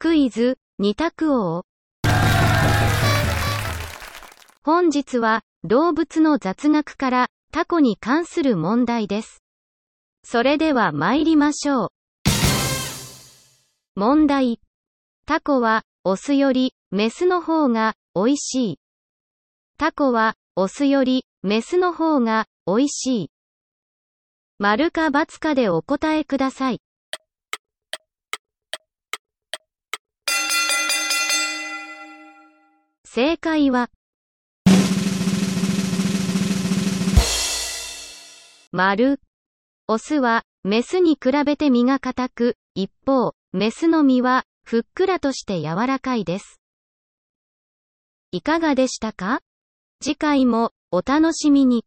[0.00, 1.64] クイズ、二択王。
[4.62, 9.42] 本日は、動物の雑学から、タコに関する問題です。
[10.22, 11.88] それでは参りましょう。
[13.96, 14.60] 問題。
[15.26, 18.80] タコは、オスより、メスの方が、美味しい。
[19.78, 23.30] タコは、オスより、メスの方が、美味しい。
[24.60, 26.80] 丸か×かでお答えください。
[33.10, 33.88] 正解は、
[38.70, 39.18] 丸。
[39.86, 46.60] オスは、メスに比べて身が硬く、一方、メスの身は、ふっくらとして柔らかいです。
[48.30, 49.40] いかがでしたか？
[50.02, 51.86] 次回も、お楽しみに。